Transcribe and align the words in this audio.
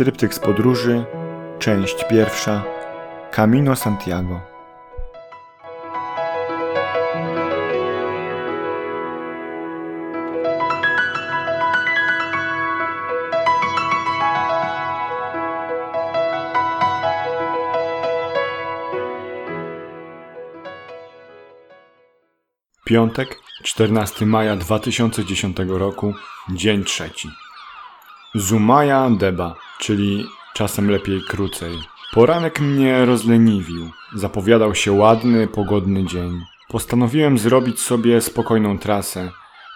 Tryptyk 0.00 0.34
z 0.34 0.38
podróży, 0.38 1.04
część 1.58 2.04
pierwsza, 2.10 2.64
Camino 3.30 3.76
Santiago. 3.76 4.40
Piątek, 22.84 23.36
14 23.62 24.26
maja 24.26 24.56
2010 24.56 25.56
roku, 25.68 26.14
dzień 26.50 26.84
trzeci. 26.84 27.28
Zumaya 28.34 29.10
Deba, 29.18 29.56
czyli 29.78 30.24
czasem 30.54 30.90
lepiej 30.90 31.20
krócej. 31.28 31.78
Poranek 32.14 32.60
mnie 32.60 33.04
rozleniwił. 33.04 33.90
Zapowiadał 34.14 34.74
się 34.74 34.92
ładny, 34.92 35.48
pogodny 35.48 36.04
dzień. 36.04 36.40
Postanowiłem 36.68 37.38
zrobić 37.38 37.80
sobie 37.80 38.20
spokojną 38.20 38.78
trasę. 38.78 39.30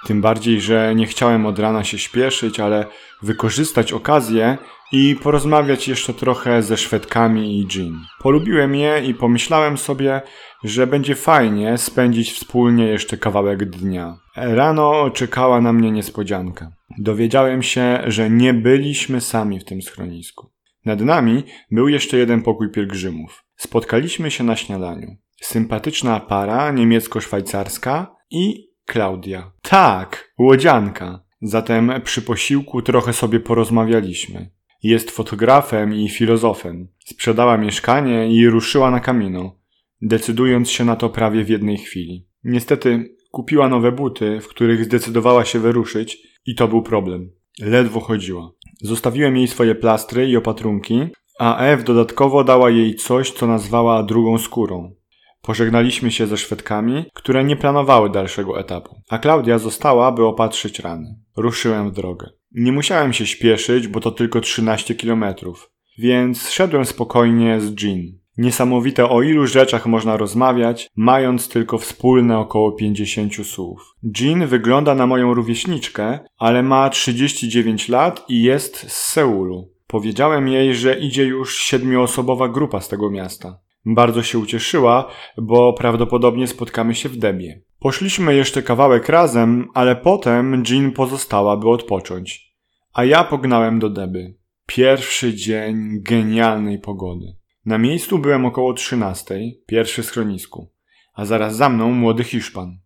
Tym 0.07 0.21
bardziej, 0.21 0.61
że 0.61 0.95
nie 0.95 1.07
chciałem 1.07 1.47
od 1.47 1.59
rana 1.59 1.85
się 1.85 1.99
śpieszyć, 1.99 2.61
ale 2.61 2.87
wykorzystać 3.23 3.93
okazję 3.93 4.59
i 4.93 5.17
porozmawiać 5.23 5.89
jeszcze 5.89 6.15
trochę 6.15 6.63
ze 6.63 6.77
Szwedkami 6.77 7.59
i 7.61 7.67
Jean. 7.75 8.01
Polubiłem 8.19 8.75
je 8.75 9.05
i 9.05 9.15
pomyślałem 9.15 9.79
sobie, 9.79 10.23
że 10.65 10.87
będzie 10.87 11.15
fajnie 11.15 11.79
spędzić 11.79 12.33
wspólnie 12.33 12.87
jeszcze 12.87 13.17
kawałek 13.17 13.65
dnia. 13.65 14.17
Rano 14.37 15.11
czekała 15.11 15.61
na 15.61 15.73
mnie 15.73 15.91
niespodzianka. 15.91 16.71
Dowiedziałem 16.99 17.63
się, 17.63 18.03
że 18.07 18.31
nie 18.31 18.55
byliśmy 18.55 19.21
sami 19.21 19.61
w 19.61 19.65
tym 19.65 19.83
schronisku. 19.83 20.51
Nad 20.85 21.01
nami 21.01 21.43
był 21.71 21.89
jeszcze 21.89 22.17
jeden 22.19 22.43
pokój 22.43 22.71
pielgrzymów. 22.71 23.45
Spotkaliśmy 23.57 24.31
się 24.31 24.45
na 24.45 24.57
śniadaniu. 24.57 25.17
Sympatyczna 25.41 26.21
para 26.21 26.73
niemiecko-szwajcarska 26.73 28.07
i 28.31 28.75
Klaudia. 28.87 29.53
Tak, 29.63 30.35
łodzianka. 30.39 31.25
Zatem 31.43 31.93
przy 32.05 32.23
posiłku 32.23 32.83
trochę 32.83 33.13
sobie 33.13 33.41
porozmawialiśmy. 33.41 34.51
Jest 34.83 35.11
fotografem 35.11 35.95
i 35.95 36.09
filozofem. 36.09 36.89
Sprzedała 37.05 37.59
mieszkanie 37.59 38.29
i 38.29 38.49
ruszyła 38.49 38.91
na 38.91 39.01
kamino, 39.01 39.59
decydując 40.03 40.71
się 40.71 40.85
na 40.85 40.97
to 40.97 41.09
prawie 41.09 41.45
w 41.45 41.49
jednej 41.49 41.79
chwili. 41.79 42.29
Niestety 42.45 43.17
kupiła 43.31 43.69
nowe 43.69 43.93
buty, 43.93 44.41
w 44.41 44.49
których 44.49 44.85
zdecydowała 44.85 45.45
się 45.45 45.59
wyruszyć 45.59 46.34
i 46.47 46.55
to 46.55 46.69
był 46.69 46.83
problem. 46.83 47.31
Ledwo 47.61 48.01
chodziła. 48.01 48.51
Zostawiłem 48.83 49.37
jej 49.37 49.49
swoje 49.49 49.75
plastry 49.75 50.29
i 50.29 50.37
opatrunki, 50.37 51.01
a 51.39 51.59
Ew 51.59 51.85
dodatkowo 51.85 52.45
dała 52.45 52.71
jej 52.71 52.95
coś, 52.95 53.31
co 53.31 53.47
nazwała 53.47 54.03
drugą 54.03 54.39
skórą. 54.39 54.95
Pożegnaliśmy 55.43 56.11
się 56.11 56.27
ze 56.27 56.37
Szwedkami, 56.37 57.05
które 57.15 57.45
nie 57.45 57.57
planowały 57.57 58.11
dalszego 58.11 58.61
etapu, 58.61 59.01
a 59.09 59.19
Klaudia 59.19 59.59
została, 59.59 60.13
by 60.13 60.25
opatrzyć 60.25 60.79
rany. 60.79 61.19
Ruszyłem 61.37 61.91
w 61.91 61.95
drogę. 61.95 62.31
Nie 62.53 62.73
musiałem 62.73 63.13
się 63.13 63.27
śpieszyć, 63.27 63.89
bo 63.89 64.01
to 64.01 64.11
tylko 64.11 64.41
13 64.41 64.95
kilometrów, 64.95 65.71
więc 65.99 66.51
szedłem 66.51 66.85
spokojnie 66.85 67.61
z 67.61 67.83
Jean. 67.83 68.24
Niesamowite 68.39 69.09
o 69.09 69.23
ilu 69.23 69.47
rzeczach 69.47 69.87
można 69.87 70.17
rozmawiać, 70.17 70.91
mając 70.97 71.49
tylko 71.49 71.79
wspólne 71.79 72.39
około 72.39 72.73
50 72.73 73.47
słów. 73.47 73.95
Jean 74.21 74.47
wygląda 74.47 74.95
na 74.95 75.07
moją 75.07 75.35
rówieśniczkę, 75.35 76.19
ale 76.39 76.63
ma 76.63 76.91
39 76.91 77.89
lat 77.89 78.25
i 78.29 78.43
jest 78.43 78.77
z 78.77 79.13
Seulu. 79.13 79.71
Powiedziałem 79.87 80.49
jej, 80.49 80.75
że 80.75 80.99
idzie 80.99 81.25
już 81.25 81.59
siedmioosobowa 81.59 82.49
grupa 82.49 82.81
z 82.81 82.89
tego 82.89 83.11
miasta. 83.11 83.59
Bardzo 83.87 84.23
się 84.23 84.39
ucieszyła, 84.39 85.11
bo 85.39 85.73
prawdopodobnie 85.73 86.47
spotkamy 86.47 86.95
się 86.95 87.09
w 87.09 87.17
Debie. 87.17 87.63
Poszliśmy 87.79 88.35
jeszcze 88.35 88.63
kawałek 88.63 89.09
razem, 89.09 89.69
ale 89.75 89.97
potem 89.97 90.63
Jean 90.71 90.93
pozostała, 90.93 91.57
by 91.57 91.69
odpocząć. 91.69 92.55
A 92.93 93.05
ja 93.05 93.25
pognałem 93.25 93.79
do 93.79 93.91
Deby. 93.91 94.35
Pierwszy 94.67 95.35
dzień 95.35 96.03
genialnej 96.03 96.79
pogody. 96.79 97.37
Na 97.67 97.79
miejscu 97.79 98.19
byłem 98.19 98.47
około 98.47 98.73
trzynastej, 98.73 99.63
pierwszy 99.67 100.03
schronisku, 100.03 100.73
a 101.15 101.25
zaraz 101.25 101.57
za 101.57 101.69
mną 101.69 101.93
młody 101.93 102.25
Hiszpan. 102.25 102.79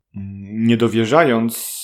Nie 0.52 0.76
dowierzając, 0.76 1.78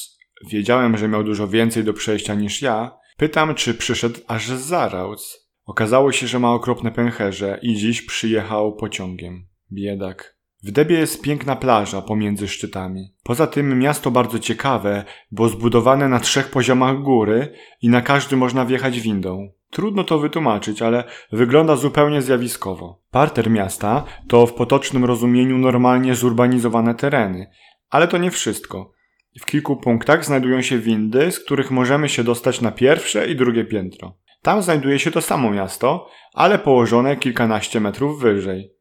wiedziałem, 0.51 0.97
że 0.97 1.09
miał 1.09 1.25
dużo 1.25 1.49
więcej 1.49 1.85
do 1.85 1.93
przejścia 1.93 2.35
niż 2.35 2.63
ja, 2.63 2.97
pytam, 3.17 3.55
czy 3.55 3.75
przyszedł 3.75 4.21
aż 4.27 4.47
z. 4.49 5.45
Okazało 5.67 6.13
się, 6.13 6.27
że 6.27 6.39
ma 6.39 6.53
okropne 6.53 6.91
pęcherze 6.91 7.59
i 7.63 7.75
dziś 7.75 8.03
przyjechał 8.03 8.77
pociągiem. 8.77 9.47
Biedak. 9.73 10.35
W 10.63 10.71
Debie 10.71 10.99
jest 10.99 11.23
piękna 11.23 11.57
plaża 11.57 12.03
pomiędzy 12.03 12.49
szczytami. 12.49 13.15
Poza 13.23 13.47
tym 13.47 13.79
miasto 13.79 14.11
bardzo 14.11 14.39
ciekawe, 14.39 15.05
bo 15.31 15.49
zbudowane 15.49 16.09
na 16.09 16.21
trzech 16.21 16.51
poziomach 16.51 17.03
góry 17.03 17.53
i 17.83 17.89
na 17.89 18.01
każdy 18.01 18.37
można 18.37 18.67
wjechać 18.67 19.01
windą. 19.01 19.53
Trudno 19.75 20.05
to 20.05 20.19
wytłumaczyć, 20.19 20.83
ale 20.83 21.05
wygląda 21.33 21.77
zupełnie 21.77 22.23
zjawiskowo. 22.23 23.03
Parter 23.11 23.51
miasta 23.51 24.05
to 24.29 24.47
w 24.47 24.55
potocznym 24.55 25.05
rozumieniu 25.05 25.59
normalnie 25.59 26.15
zurbanizowane 26.15 26.95
tereny, 26.95 27.51
ale 27.91 28.09
to 28.09 28.19
nie 28.19 28.31
wszystko. 28.31 28.93
W 29.41 29.47
kilku 29.47 29.77
punktach 29.77 30.25
znajdują 30.25 30.63
się 30.63 30.79
windy, 30.79 31.33
z 31.33 31.41
których 31.41 31.71
możemy 31.71 32.09
się 32.09 32.25
dostać 32.25 32.61
na 32.61 32.73
pierwsze 32.73 33.29
i 33.29 33.37
drugie 33.37 33.65
piętro. 33.65 34.17
Tam 34.43 34.63
znajduje 34.63 34.99
się 34.99 35.11
to 35.11 35.23
samo 35.23 35.51
miasto, 35.51 36.09
ale 36.35 36.59
położone 36.59 37.17
kilkanaście 37.17 37.81
metrów 37.81 38.21
wyżej. 38.21 38.73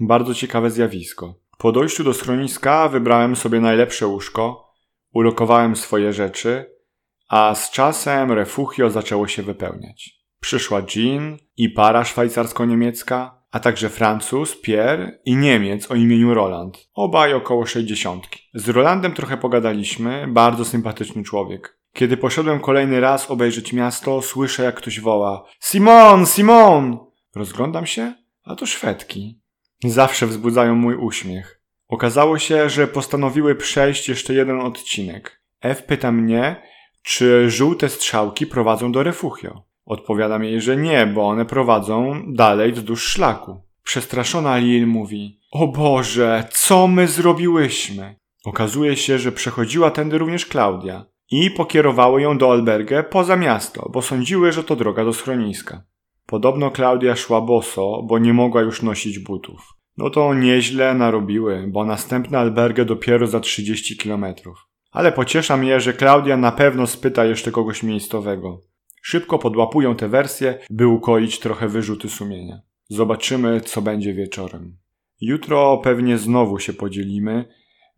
Bardzo 0.00 0.34
ciekawe 0.34 0.70
zjawisko. 0.70 1.34
Po 1.58 1.72
dojściu 1.72 2.04
do 2.04 2.14
schroniska 2.14 2.88
wybrałem 2.88 3.36
sobie 3.36 3.60
najlepsze 3.60 4.06
łóżko, 4.06 4.72
ulokowałem 5.12 5.76
swoje 5.76 6.12
rzeczy, 6.12 6.74
a 7.28 7.54
z 7.54 7.70
czasem 7.70 8.32
refugio 8.32 8.90
zaczęło 8.90 9.28
się 9.28 9.42
wypełniać. 9.42 10.17
Przyszła 10.40 10.82
Jean 10.96 11.36
i 11.56 11.68
para 11.68 12.04
szwajcarsko-niemiecka, 12.04 13.38
a 13.50 13.60
także 13.60 13.88
Francuz, 13.88 14.60
Pierre 14.60 15.18
i 15.24 15.36
Niemiec 15.36 15.90
o 15.90 15.94
imieniu 15.94 16.34
Roland. 16.34 16.88
Obaj 16.94 17.34
około 17.34 17.66
sześćdziesiątki. 17.66 18.40
Z 18.54 18.68
Rolandem 18.68 19.12
trochę 19.12 19.36
pogadaliśmy, 19.36 20.26
bardzo 20.28 20.64
sympatyczny 20.64 21.22
człowiek. 21.22 21.78
Kiedy 21.92 22.16
poszedłem 22.16 22.60
kolejny 22.60 23.00
raz 23.00 23.30
obejrzeć 23.30 23.72
miasto, 23.72 24.22
słyszę 24.22 24.62
jak 24.62 24.74
ktoś 24.74 25.00
woła 25.00 25.44
Simon, 25.60 26.26
Simon! 26.26 26.98
Rozglądam 27.34 27.86
się, 27.86 28.14
a 28.44 28.56
to 28.56 28.66
Szwedki. 28.66 29.40
Zawsze 29.84 30.26
wzbudzają 30.26 30.74
mój 30.74 30.94
uśmiech. 30.94 31.62
Okazało 31.88 32.38
się, 32.38 32.70
że 32.70 32.86
postanowiły 32.86 33.54
przejść 33.54 34.08
jeszcze 34.08 34.34
jeden 34.34 34.60
odcinek. 34.60 35.42
F 35.60 35.82
pyta 35.82 36.12
mnie, 36.12 36.62
czy 37.02 37.50
żółte 37.50 37.88
strzałki 37.88 38.46
prowadzą 38.46 38.92
do 38.92 39.02
refugio. 39.02 39.62
Odpowiadam 39.88 40.44
jej, 40.44 40.60
że 40.60 40.76
nie, 40.76 41.06
bo 41.06 41.28
one 41.28 41.44
prowadzą 41.44 42.22
dalej 42.26 42.72
wzdłuż 42.72 43.02
szlaku. 43.02 43.60
Przestraszona 43.82 44.56
Lil 44.56 44.86
mówi: 44.86 45.40
O 45.52 45.68
Boże, 45.68 46.48
co 46.50 46.88
my 46.88 47.08
zrobiłyśmy? 47.08 48.16
Okazuje 48.44 48.96
się, 48.96 49.18
że 49.18 49.32
przechodziła 49.32 49.90
tędy 49.90 50.18
również 50.18 50.46
Klaudia 50.46 51.04
i 51.30 51.50
pokierowały 51.50 52.22
ją 52.22 52.38
do 52.38 52.50
albergę 52.50 53.02
poza 53.02 53.36
miasto, 53.36 53.90
bo 53.92 54.02
sądziły, 54.02 54.52
że 54.52 54.64
to 54.64 54.76
droga 54.76 55.04
do 55.04 55.12
schroniska. 55.12 55.82
Podobno 56.26 56.70
Klaudia 56.70 57.16
szła 57.16 57.40
boso, 57.40 58.02
bo 58.02 58.18
nie 58.18 58.32
mogła 58.32 58.60
już 58.62 58.82
nosić 58.82 59.18
butów. 59.18 59.60
No 59.96 60.10
to 60.10 60.34
nieźle 60.34 60.94
narobiły, 60.94 61.64
bo 61.68 61.84
następna 61.84 62.38
albergę 62.38 62.84
dopiero 62.84 63.26
za 63.26 63.40
30 63.40 63.96
kilometrów. 63.96 64.58
Ale 64.92 65.12
pociesza 65.12 65.56
mnie, 65.56 65.80
że 65.80 65.92
Klaudia 65.92 66.36
na 66.36 66.52
pewno 66.52 66.86
spyta 66.86 67.24
jeszcze 67.24 67.50
kogoś 67.50 67.82
miejscowego. 67.82 68.60
Szybko 69.02 69.38
podłapują 69.38 69.96
te 69.96 70.08
wersje, 70.08 70.58
by 70.70 70.86
ukoić 70.86 71.38
trochę 71.38 71.68
wyrzuty 71.68 72.08
sumienia. 72.08 72.60
Zobaczymy, 72.88 73.60
co 73.60 73.82
będzie 73.82 74.14
wieczorem. 74.14 74.76
Jutro 75.20 75.78
pewnie 75.78 76.18
znowu 76.18 76.58
się 76.58 76.72
podzielimy, 76.72 77.44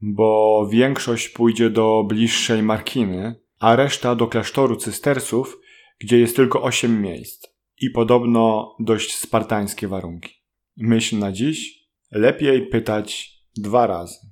bo 0.00 0.68
większość 0.72 1.28
pójdzie 1.28 1.70
do 1.70 2.04
bliższej 2.08 2.62
Markiny, 2.62 3.34
a 3.60 3.76
reszta 3.76 4.14
do 4.14 4.26
klasztoru 4.26 4.76
cystersów, 4.76 5.58
gdzie 6.00 6.18
jest 6.18 6.36
tylko 6.36 6.62
osiem 6.62 7.02
miejsc 7.02 7.46
i 7.80 7.90
podobno 7.90 8.74
dość 8.78 9.14
spartańskie 9.14 9.88
warunki. 9.88 10.34
Myśl 10.76 11.18
na 11.18 11.32
dziś, 11.32 11.88
lepiej 12.10 12.66
pytać 12.66 13.32
dwa 13.56 13.86
razy. 13.86 14.29